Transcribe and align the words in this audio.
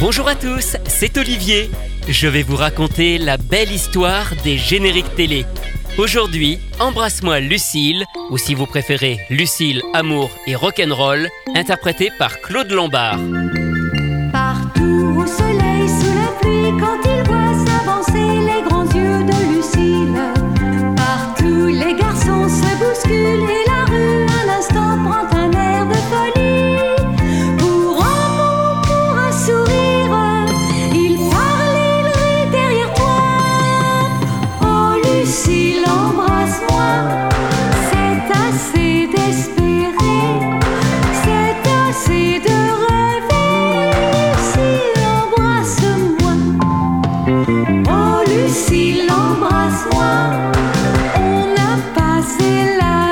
Bonjour 0.00 0.28
à 0.28 0.34
tous, 0.34 0.78
c'est 0.86 1.18
Olivier. 1.18 1.70
Je 2.08 2.26
vais 2.26 2.42
vous 2.42 2.56
raconter 2.56 3.18
la 3.18 3.36
belle 3.36 3.70
histoire 3.70 4.34
des 4.42 4.56
génériques 4.56 5.14
télé. 5.14 5.44
Aujourd'hui, 5.98 6.58
Embrasse-moi 6.78 7.40
Lucille, 7.40 8.06
ou 8.30 8.38
si 8.38 8.54
vous 8.54 8.64
préférez 8.64 9.18
Lucille, 9.28 9.82
Amour 9.92 10.30
et 10.46 10.54
Rock'n'Roll, 10.54 11.28
interprété 11.54 12.10
par 12.18 12.40
Claude 12.40 12.72
Lombard. 12.72 13.18
la 52.76 53.09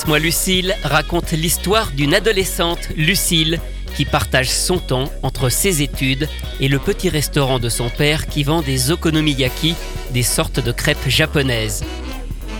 Embrasse-moi 0.00 0.18
Lucille 0.18 0.74
raconte 0.82 1.32
l'histoire 1.32 1.90
d'une 1.90 2.14
adolescente, 2.14 2.88
Lucille, 2.96 3.60
qui 3.94 4.06
partage 4.06 4.48
son 4.48 4.78
temps 4.78 5.10
entre 5.22 5.50
ses 5.50 5.82
études 5.82 6.26
et 6.58 6.68
le 6.68 6.78
petit 6.78 7.10
restaurant 7.10 7.58
de 7.58 7.68
son 7.68 7.90
père 7.90 8.26
qui 8.26 8.42
vend 8.42 8.62
des 8.62 8.90
okonomiyaki, 8.92 9.74
des 10.12 10.22
sortes 10.22 10.58
de 10.58 10.72
crêpes 10.72 11.06
japonaises. 11.06 11.84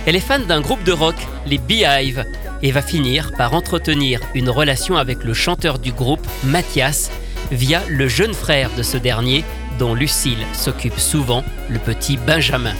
Elle 0.04 0.16
est 0.16 0.20
fan 0.20 0.44
d'un 0.44 0.60
groupe 0.60 0.84
de 0.84 0.92
rock, 0.92 1.14
les 1.46 1.56
Beehive, 1.56 2.26
et 2.62 2.72
va 2.72 2.82
finir 2.82 3.32
par 3.38 3.54
entretenir 3.54 4.20
une 4.34 4.50
relation 4.50 4.98
avec 4.98 5.24
le 5.24 5.32
chanteur 5.32 5.78
du 5.78 5.92
groupe, 5.92 6.26
Mathias, 6.44 7.10
via 7.50 7.80
le 7.88 8.06
jeune 8.06 8.34
frère 8.34 8.68
de 8.76 8.82
ce 8.82 8.98
dernier, 8.98 9.44
dont 9.78 9.94
Lucille 9.94 10.44
s'occupe 10.52 10.98
souvent, 10.98 11.42
le 11.70 11.78
petit 11.78 12.18
Benjamin. 12.18 12.74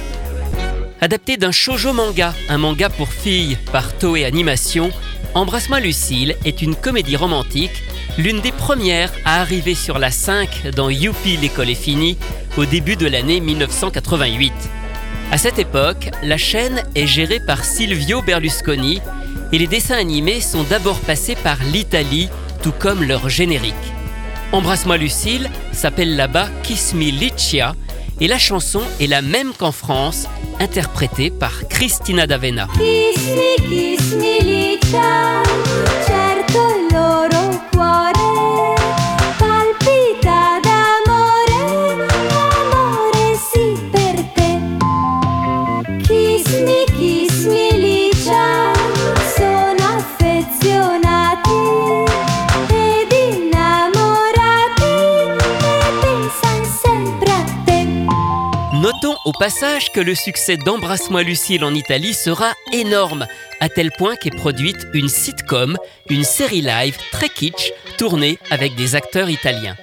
Adapté 1.03 1.39
d'un 1.39 1.51
shoujo 1.51 1.95
manga, 1.95 2.35
un 2.51 2.59
manga 2.59 2.91
pour 2.91 3.09
filles 3.09 3.57
par 3.73 3.97
Toei 3.97 4.27
Animation, 4.27 4.91
Embrasse-moi 5.33 5.81
Lucille 5.81 6.37
est 6.45 6.61
une 6.61 6.75
comédie 6.75 7.17
romantique, 7.17 7.83
l'une 8.19 8.41
des 8.41 8.53
premières 8.53 9.11
à 9.25 9.41
arriver 9.41 9.75
sur 9.75 9.99
la 9.99 10.11
5 10.11 10.73
dans 10.77 10.91
Youpi 10.91 11.39
l'école 11.39 11.71
est 11.71 11.75
finie 11.75 12.19
au 12.59 12.67
début 12.67 12.97
de 12.97 13.07
l'année 13.07 13.41
1988. 13.41 14.53
À 15.33 15.39
cette 15.39 15.59
époque, 15.59 16.11
la 16.23 16.37
chaîne 16.37 16.83
est 16.95 17.07
gérée 17.07 17.41
par 17.41 17.65
Silvio 17.65 18.21
Berlusconi 18.21 19.01
et 19.53 19.59
les 19.59 19.69
dessins 19.69 19.97
animés 19.97 20.43
sont 20.43 20.65
d'abord 20.65 20.99
passés 21.01 21.37
par 21.37 21.57
l'Italie, 21.73 22.29
tout 22.63 22.73
comme 22.73 23.05
leur 23.05 23.31
générique. 23.31 23.75
Embrasse-moi 24.53 24.99
Lucille 24.99 25.49
s'appelle 25.73 26.17
là-bas 26.17 26.49
Kiss 26.63 26.93
Me 26.93 27.11
Licia 27.11 27.75
et 28.21 28.29
la 28.29 28.39
chanson 28.39 28.83
est 29.01 29.07
la 29.07 29.23
même 29.23 29.53
qu'en 29.53 29.73
France, 29.73 30.27
interprétée 30.59 31.31
par 31.31 31.67
Christina 31.69 32.27
D'Avena. 32.27 32.69
Au 59.31 59.33
passage 59.33 59.93
que 59.93 60.01
le 60.01 60.17
succès 60.17 60.57
d'Embrasse-moi 60.57 61.23
Lucille 61.23 61.63
en 61.63 61.73
Italie 61.73 62.15
sera 62.15 62.53
énorme, 62.73 63.29
à 63.61 63.69
tel 63.69 63.93
point 63.93 64.17
qu'est 64.17 64.35
produite 64.35 64.89
une 64.93 65.09
sitcom, 65.09 65.77
une 66.09 66.25
série 66.25 66.63
live 66.63 66.99
très 67.13 67.29
kitsch, 67.29 67.73
tournée 67.97 68.41
avec 68.51 68.75
des 68.75 68.97
acteurs 68.97 69.31
italiens. 69.31 69.77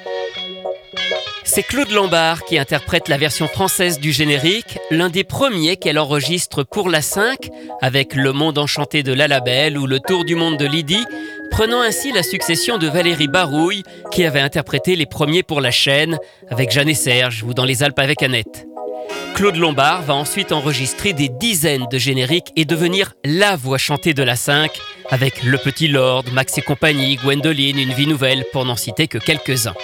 C'est 1.46 1.64
Claude 1.64 1.92
Lombard 1.92 2.44
qui 2.44 2.58
interprète 2.58 3.08
la 3.08 3.18
version 3.18 3.48
française 3.48 4.02
du 4.02 4.12
générique, 4.12 4.80
l'un 4.92 5.08
des 5.08 5.24
premiers 5.24 5.78
qu'elle 5.78 5.98
enregistre 5.98 6.64
pour 6.64 6.90
la 6.90 7.02
5, 7.02 7.48
avec 7.82 8.16
Le 8.16 8.34
Monde 8.34 8.58
Enchanté 8.58 9.02
de 9.02 9.14
La 9.14 9.30
Labelle 9.30 9.78
ou 9.78 9.88
Le 9.88 10.02
Tour 10.02 10.26
du 10.26 10.36
Monde 10.36 10.58
de 10.58 10.66
Lydie, 10.66 11.06
prenant 11.52 11.80
ainsi 11.80 12.12
la 12.12 12.24
succession 12.24 12.78
de 12.78 12.88
Valérie 12.88 13.30
Barouille, 13.30 13.84
qui 14.12 14.26
avait 14.26 14.42
interprété 14.42 14.98
les 14.98 15.06
premiers 15.06 15.44
pour 15.44 15.62
la 15.62 15.72
chaîne, 15.72 16.18
avec 16.50 16.70
Jeanne 16.70 16.90
et 16.90 16.96
Serge 16.96 17.44
ou 17.44 17.54
Dans 17.54 17.64
les 17.64 17.82
Alpes 17.82 18.00
avec 18.00 18.22
Annette. 18.22 18.67
Claude 19.36 19.58
Lombard 19.58 20.02
va 20.02 20.16
ensuite 20.16 20.52
enregistrer 20.52 21.14
des 21.14 21.30
dizaines 21.30 21.86
de 21.92 21.98
génériques 21.98 22.52
et 22.56 22.66
devenir 22.66 23.14
la 23.24 23.56
voix 23.56 23.78
chantée 23.78 24.16
de 24.16 24.24
la 24.24 24.36
5, 24.36 24.72
avec 25.12 25.44
Le 25.44 25.58
Petit 25.60 25.88
Lord, 25.88 26.26
Max 26.34 26.58
et 26.58 26.62
compagnie, 26.62 27.18
Gwendoline, 27.18 27.78
Une 27.78 27.94
vie 27.94 28.08
nouvelle, 28.08 28.46
pour 28.52 28.66
n'en 28.66 28.76
citer 28.76 29.08
que 29.08 29.20
quelques-uns. 29.20 29.76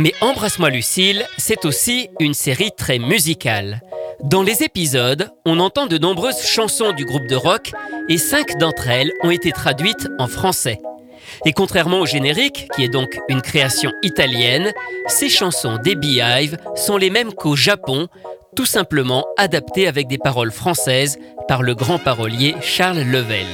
Mais 0.00 0.12
Embrasse-moi 0.20 0.70
Lucille, 0.70 1.24
c'est 1.38 1.64
aussi 1.64 2.08
une 2.18 2.34
série 2.34 2.72
très 2.76 2.98
musicale. 2.98 3.80
Dans 4.24 4.42
les 4.42 4.62
épisodes, 4.62 5.30
on 5.44 5.60
entend 5.60 5.86
de 5.86 5.98
nombreuses 5.98 6.44
chansons 6.44 6.92
du 6.92 7.04
groupe 7.04 7.28
de 7.28 7.36
rock 7.36 7.72
et 8.08 8.18
cinq 8.18 8.58
d'entre 8.58 8.88
elles 8.88 9.12
ont 9.22 9.30
été 9.30 9.52
traduites 9.52 10.08
en 10.18 10.26
français. 10.26 10.78
Et 11.44 11.52
contrairement 11.52 12.00
au 12.00 12.06
générique, 12.06 12.68
qui 12.74 12.84
est 12.84 12.88
donc 12.88 13.18
une 13.28 13.42
création 13.42 13.90
italienne, 14.02 14.72
ces 15.06 15.28
chansons 15.28 15.78
des 15.82 15.94
Beehive 15.94 16.56
sont 16.74 16.96
les 16.96 17.10
mêmes 17.10 17.32
qu'au 17.32 17.56
Japon, 17.56 18.08
tout 18.56 18.66
simplement 18.66 19.24
adaptées 19.36 19.88
avec 19.88 20.06
des 20.06 20.18
paroles 20.18 20.52
françaises 20.52 21.18
par 21.48 21.62
le 21.62 21.74
grand 21.74 21.98
parolier 21.98 22.54
Charles 22.60 23.02
Level. 23.02 23.46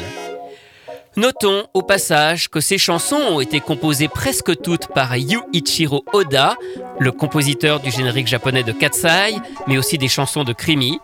Notons 1.16 1.64
au 1.74 1.82
passage 1.82 2.48
que 2.48 2.60
ces 2.60 2.78
chansons 2.78 3.16
ont 3.16 3.40
été 3.40 3.58
composées 3.58 4.06
presque 4.06 4.60
toutes 4.62 4.86
par 4.86 5.16
Yuichiro 5.16 6.04
Oda, 6.12 6.56
le 7.00 7.10
compositeur 7.10 7.80
du 7.80 7.90
générique 7.90 8.28
japonais 8.28 8.62
de 8.62 8.70
Katsai, 8.70 9.34
mais 9.66 9.76
aussi 9.76 9.98
des 9.98 10.08
chansons 10.08 10.44
de 10.44 10.52
Krimi. 10.52 11.00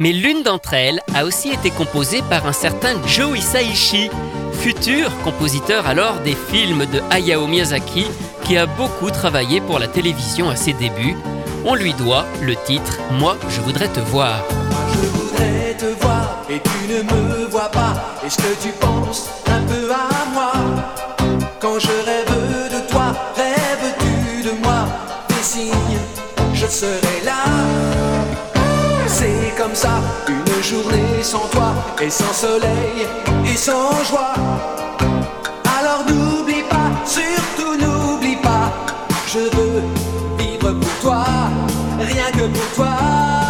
Mais 0.00 0.12
l'une 0.12 0.44
d'entre 0.44 0.74
elles 0.74 1.00
a 1.12 1.24
aussi 1.24 1.50
été 1.50 1.70
composée 1.72 2.22
par 2.30 2.46
un 2.46 2.52
certain 2.52 2.94
Joe 3.04 3.36
Hisaishi, 3.36 4.10
futur 4.52 5.10
compositeur 5.24 5.88
alors 5.88 6.20
des 6.20 6.36
films 6.36 6.86
de 6.86 7.00
Hayao 7.10 7.48
Miyazaki, 7.48 8.06
qui 8.44 8.56
a 8.56 8.66
beaucoup 8.66 9.10
travaillé 9.10 9.60
pour 9.60 9.80
la 9.80 9.88
télévision 9.88 10.50
à 10.50 10.54
ses 10.54 10.72
débuts. 10.72 11.16
On 11.64 11.74
lui 11.74 11.94
doit 11.94 12.26
le 12.42 12.54
titre 12.54 12.98
Moi, 13.10 13.36
je 13.48 13.60
voudrais 13.60 13.88
te 13.88 13.98
voir. 13.98 14.44
Je 14.92 15.08
voudrais 15.08 15.74
te 15.76 15.86
voir 16.00 16.44
et 16.48 16.60
tu 16.60 16.92
ne 16.92 17.02
me 17.02 17.46
vois 17.46 17.70
pas. 17.70 18.20
Est-ce 18.24 18.36
que 18.36 18.62
tu 18.62 18.68
penses 18.78 19.28
un 19.48 19.62
peu 19.62 19.90
à 19.90 20.32
moi 20.32 20.52
Quand 21.58 21.80
je 21.80 21.88
rêve 21.88 22.70
de 22.70 22.88
toi, 22.88 23.12
rêves-tu 23.34 24.48
de 24.48 24.62
moi? 24.62 24.86
Des 25.28 25.42
signes, 25.42 25.98
je 26.54 26.66
serai 26.66 27.17
journée 30.68 31.22
sans 31.22 31.48
toi 31.48 31.72
et 31.98 32.10
sans 32.10 32.32
soleil 32.32 33.06
et 33.46 33.56
sans 33.56 34.04
joie. 34.04 34.34
Alors 35.78 36.04
n'oublie 36.06 36.64
pas, 36.68 36.90
surtout 37.06 37.74
n'oublie 37.82 38.36
pas, 38.36 38.70
je 39.26 39.38
veux 39.38 39.82
vivre 40.38 40.72
pour 40.72 40.94
toi, 41.00 41.24
rien 41.98 42.30
que 42.32 42.46
pour 42.52 42.68
toi. 42.76 43.47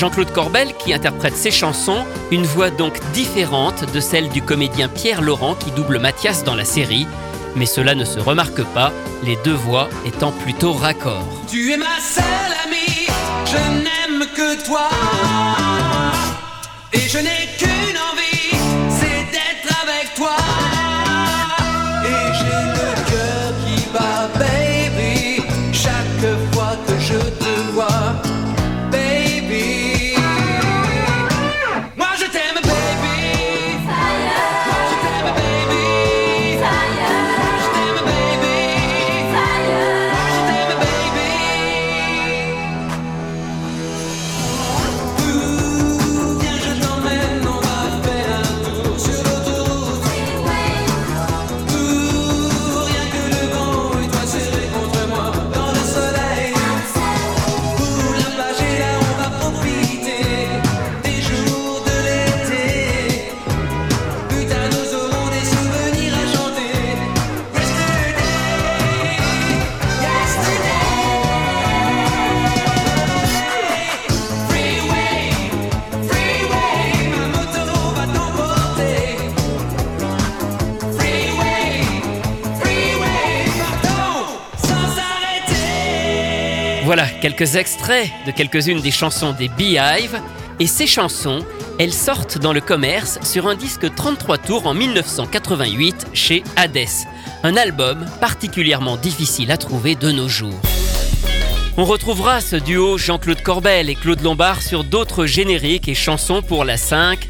Jean-Claude 0.00 0.32
Corbel 0.32 0.72
qui 0.78 0.94
interprète 0.94 1.36
ses 1.36 1.50
chansons, 1.50 2.06
une 2.30 2.46
voix 2.46 2.70
donc 2.70 2.98
différente 3.12 3.92
de 3.92 4.00
celle 4.00 4.30
du 4.30 4.40
comédien 4.40 4.88
Pierre 4.88 5.20
Laurent 5.20 5.54
qui 5.54 5.70
double 5.72 5.98
Mathias 5.98 6.42
dans 6.42 6.54
la 6.54 6.64
série. 6.64 7.06
Mais 7.54 7.66
cela 7.66 7.94
ne 7.94 8.06
se 8.06 8.18
remarque 8.18 8.62
pas, 8.72 8.94
les 9.24 9.36
deux 9.44 9.52
voix 9.52 9.90
étant 10.06 10.32
plutôt 10.32 10.72
raccord. 10.72 11.28
Tu 11.50 11.72
es 11.72 11.76
ma 11.76 12.00
seule 12.00 12.24
amie, 12.64 13.08
je 13.44 13.58
n'aime 13.82 14.26
que 14.34 14.64
toi. 14.64 14.88
Et 16.94 17.00
je 17.00 17.18
n'ai 17.18 17.50
qu'une 17.58 17.98
envie, 17.98 18.29
Voilà 86.92 87.06
quelques 87.06 87.54
extraits 87.54 88.10
de 88.26 88.32
quelques-unes 88.32 88.80
des 88.80 88.90
chansons 88.90 89.30
des 89.30 89.46
Beehive. 89.46 90.20
Et 90.58 90.66
ces 90.66 90.88
chansons, 90.88 91.46
elles 91.78 91.92
sortent 91.92 92.38
dans 92.38 92.52
le 92.52 92.60
commerce 92.60 93.20
sur 93.22 93.46
un 93.46 93.54
disque 93.54 93.94
33 93.94 94.38
tours 94.38 94.66
en 94.66 94.74
1988 94.74 96.08
chez 96.14 96.42
Hades. 96.56 96.88
Un 97.44 97.54
album 97.54 98.04
particulièrement 98.20 98.96
difficile 98.96 99.52
à 99.52 99.56
trouver 99.56 99.94
de 99.94 100.10
nos 100.10 100.28
jours. 100.28 100.60
On 101.76 101.84
retrouvera 101.84 102.40
ce 102.40 102.56
duo 102.56 102.98
Jean-Claude 102.98 103.40
Corbel 103.40 103.88
et 103.88 103.94
Claude 103.94 104.22
Lombard 104.22 104.60
sur 104.60 104.82
d'autres 104.82 105.26
génériques 105.26 105.88
et 105.88 105.94
chansons 105.94 106.42
pour 106.42 106.64
la 106.64 106.76
5, 106.76 107.20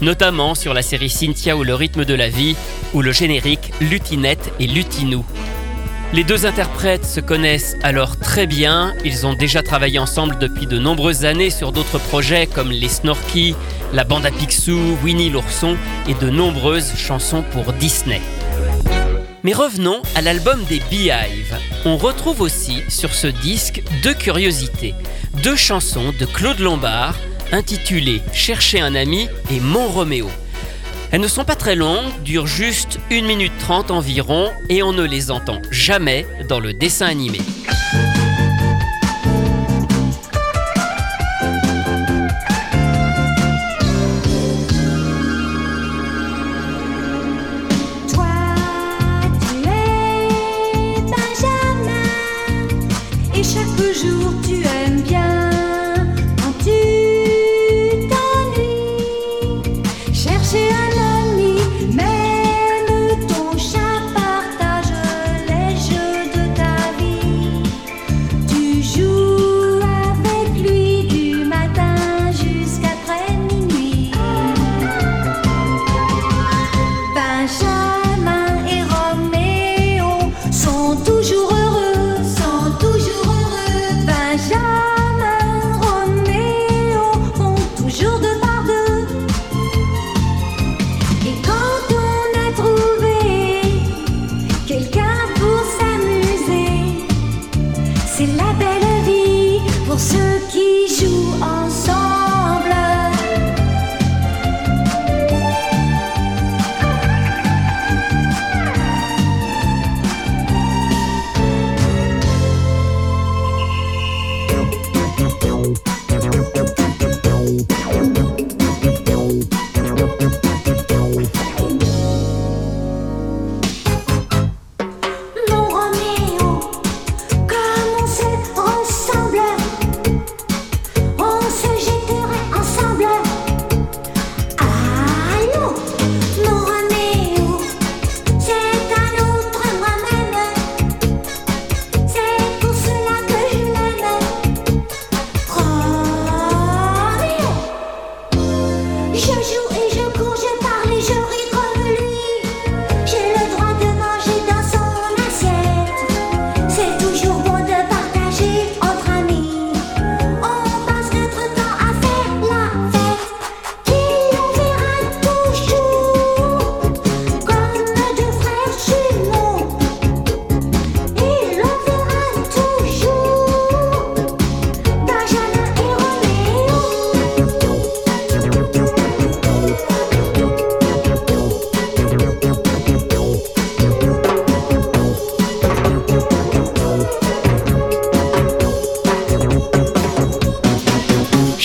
notamment 0.00 0.54
sur 0.54 0.74
la 0.74 0.82
série 0.82 1.10
Cynthia 1.10 1.56
ou 1.56 1.64
le 1.64 1.74
rythme 1.74 2.04
de 2.04 2.14
la 2.14 2.28
vie, 2.28 2.54
ou 2.94 3.02
le 3.02 3.10
générique 3.10 3.72
Lutinette 3.80 4.52
et 4.60 4.68
Lutinou. 4.68 5.24
Les 6.14 6.24
deux 6.24 6.46
interprètes 6.46 7.04
se 7.04 7.20
connaissent 7.20 7.76
alors 7.82 8.18
très 8.18 8.46
bien, 8.46 8.94
ils 9.04 9.26
ont 9.26 9.34
déjà 9.34 9.62
travaillé 9.62 9.98
ensemble 9.98 10.38
depuis 10.38 10.66
de 10.66 10.78
nombreuses 10.78 11.26
années 11.26 11.50
sur 11.50 11.70
d'autres 11.70 11.98
projets 11.98 12.46
comme 12.46 12.70
les 12.70 12.88
Snorky, 12.88 13.54
la 13.92 14.04
bande 14.04 14.24
à 14.24 14.30
Picsou, 14.30 14.96
Winnie 15.04 15.28
l'ourson 15.28 15.76
et 16.08 16.14
de 16.14 16.30
nombreuses 16.30 16.94
chansons 16.96 17.44
pour 17.52 17.74
Disney. 17.74 18.22
Mais 19.44 19.52
revenons 19.52 20.00
à 20.14 20.22
l'album 20.22 20.64
des 20.64 20.80
Beehive. 20.90 21.58
On 21.84 21.98
retrouve 21.98 22.40
aussi 22.40 22.82
sur 22.88 23.14
ce 23.14 23.26
disque 23.26 23.82
deux 24.02 24.14
curiosités. 24.14 24.94
Deux 25.42 25.56
chansons 25.56 26.14
de 26.18 26.24
Claude 26.24 26.58
Lombard 26.58 27.16
intitulées 27.52 28.22
Chercher 28.32 28.80
un 28.80 28.94
ami 28.94 29.28
et 29.50 29.60
Mon 29.60 29.88
Roméo. 29.88 30.28
Elles 31.10 31.20
ne 31.20 31.28
sont 31.28 31.44
pas 31.44 31.56
très 31.56 31.74
longues, 31.74 32.10
durent 32.22 32.46
juste 32.46 32.98
1 33.10 33.22
minute 33.22 33.52
30 33.60 33.90
environ 33.90 34.50
et 34.68 34.82
on 34.82 34.92
ne 34.92 35.04
les 35.04 35.30
entend 35.30 35.62
jamais 35.70 36.26
dans 36.48 36.60
le 36.60 36.74
dessin 36.74 37.06
animé. 37.06 37.38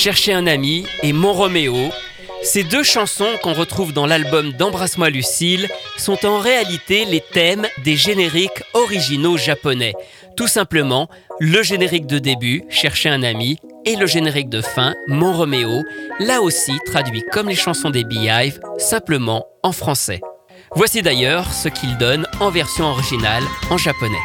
Chercher 0.03 0.33
un 0.33 0.47
ami 0.47 0.85
et 1.01 1.13
Mon 1.13 1.31
Roméo. 1.31 1.77
Ces 2.41 2.65
deux 2.65 2.83
chansons 2.83 3.37
qu'on 3.41 3.53
retrouve 3.53 3.93
dans 3.93 4.05
l'album 4.05 4.51
d'Embrasse-moi 4.51 5.09
Lucille 5.09 5.69
sont 5.97 6.25
en 6.25 6.39
réalité 6.39 7.05
les 7.05 7.21
thèmes 7.21 7.65
des 7.85 7.95
génériques 7.95 8.63
originaux 8.73 9.37
japonais. 9.37 9.93
Tout 10.35 10.47
simplement, 10.47 11.07
le 11.39 11.63
générique 11.63 12.05
de 12.05 12.19
début, 12.19 12.65
Chercher 12.67 13.07
un 13.07 13.23
ami, 13.23 13.59
et 13.85 13.95
le 13.95 14.05
générique 14.05 14.49
de 14.49 14.61
fin, 14.61 14.93
Mon 15.07 15.31
Roméo, 15.31 15.83
là 16.19 16.41
aussi 16.41 16.73
traduit 16.85 17.23
comme 17.31 17.47
les 17.47 17.55
chansons 17.55 17.89
des 17.89 18.03
Beehive, 18.03 18.59
simplement 18.77 19.45
en 19.63 19.71
français. 19.71 20.19
Voici 20.75 21.01
d'ailleurs 21.01 21.53
ce 21.53 21.69
qu'il 21.69 21.97
donne 21.97 22.27
en 22.41 22.49
version 22.49 22.87
originale 22.87 23.43
en 23.69 23.77
japonais. 23.77 24.19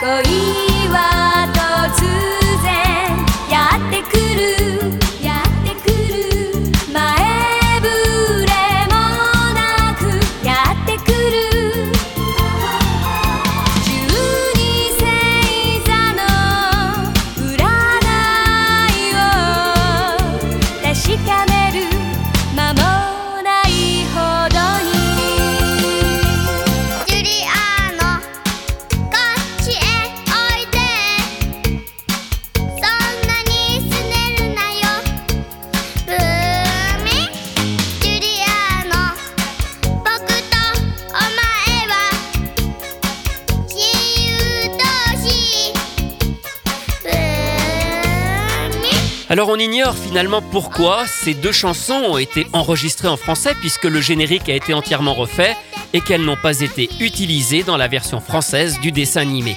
Alors 49.38 49.50
on 49.50 49.56
ignore 49.60 49.96
finalement 49.96 50.42
pourquoi 50.42 51.06
ces 51.06 51.32
deux 51.32 51.52
chansons 51.52 52.02
ont 52.08 52.18
été 52.18 52.48
enregistrées 52.52 53.06
en 53.06 53.16
français 53.16 53.54
puisque 53.60 53.84
le 53.84 54.00
générique 54.00 54.48
a 54.48 54.54
été 54.56 54.74
entièrement 54.74 55.14
refait 55.14 55.56
et 55.92 56.00
qu'elles 56.00 56.24
n'ont 56.24 56.34
pas 56.34 56.58
été 56.58 56.90
utilisées 56.98 57.62
dans 57.62 57.76
la 57.76 57.86
version 57.86 58.18
française 58.18 58.80
du 58.80 58.90
dessin 58.90 59.20
animé. 59.20 59.56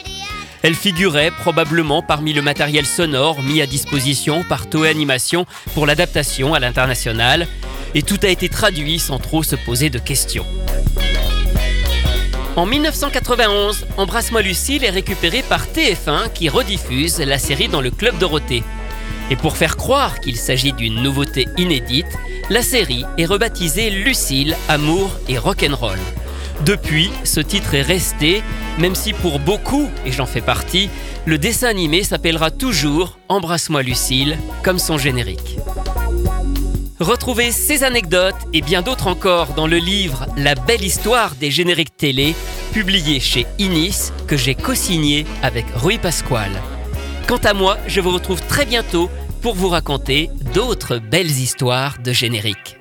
Elles 0.62 0.76
figuraient 0.76 1.32
probablement 1.32 2.04
parmi 2.04 2.32
le 2.32 2.44
matériel 2.44 2.86
sonore 2.86 3.42
mis 3.42 3.60
à 3.60 3.66
disposition 3.66 4.44
par 4.44 4.70
Toei 4.70 4.88
Animation 4.88 5.48
pour 5.74 5.88
l'adaptation 5.88 6.54
à 6.54 6.60
l'international 6.60 7.48
et 7.96 8.04
tout 8.04 8.20
a 8.22 8.28
été 8.28 8.50
traduit 8.50 9.00
sans 9.00 9.18
trop 9.18 9.42
se 9.42 9.56
poser 9.56 9.90
de 9.90 9.98
questions. 9.98 10.46
En 12.56 12.68
1991, 12.68 13.88
Embrasse-moi 13.98 14.44
Lucille 14.44 14.84
est 14.84 14.92
récupéré 14.92 15.42
par 15.42 15.66
TF1 15.66 16.32
qui 16.36 16.50
rediffuse 16.50 17.18
la 17.18 17.40
série 17.40 17.68
dans 17.68 17.82
le 17.82 17.90
Club 17.90 18.20
Dorothée. 18.20 18.62
Et 19.32 19.38
pour 19.38 19.56
faire 19.56 19.78
croire 19.78 20.20
qu'il 20.20 20.36
s'agit 20.36 20.74
d'une 20.74 21.02
nouveauté 21.02 21.48
inédite, 21.58 22.06
la 22.50 22.62
série 22.62 23.06
est 23.18 23.26
rebaptisée 23.26 23.90
Lucille, 23.90 24.58
Amour 24.68 25.10
et 25.30 25.38
Rock'n'Roll. 25.38 26.00
Depuis, 26.66 27.10
ce 27.24 27.40
titre 27.40 27.74
est 27.74 27.82
resté, 27.82 28.44
même 28.78 28.94
si 28.94 29.14
pour 29.14 29.40
beaucoup, 29.40 29.90
et 30.06 30.12
j'en 30.12 30.26
fais 30.26 30.42
partie, 30.42 30.90
le 31.26 31.38
dessin 31.38 31.70
animé 31.70 32.04
s'appellera 32.04 32.52
toujours 32.52 33.20
Embrasse-moi 33.30 33.84
Lucille, 33.84 34.38
comme 34.64 34.80
son 34.80 34.98
générique. 34.98 35.58
Retrouvez 37.00 37.54
ces 37.54 37.84
anecdotes 37.84 38.36
et 38.54 38.62
bien 38.62 38.82
d'autres 38.82 39.08
encore 39.08 39.54
dans 39.54 39.66
le 39.66 39.78
livre 39.78 40.26
La 40.36 40.56
belle 40.56 40.84
histoire 40.84 41.36
des 41.36 41.52
génériques 41.52 41.96
télé, 41.96 42.36
publié 42.74 43.22
chez 43.22 43.48
Inis, 43.60 44.12
que 44.28 44.36
j'ai 44.36 44.56
co-signé 44.56 45.26
avec 45.42 45.66
Rui 45.74 45.98
Pasquale. 45.98 46.62
Quant 47.28 47.38
à 47.38 47.54
moi, 47.54 47.78
je 47.88 48.02
vous 48.02 48.12
retrouve 48.12 48.42
très 48.42 48.66
bientôt 48.66 49.10
pour 49.42 49.56
vous 49.56 49.70
raconter 49.70 50.30
d'autres 50.54 50.98
belles 50.98 51.32
histoires 51.32 51.98
de 52.04 52.14
génériques. 52.14 52.81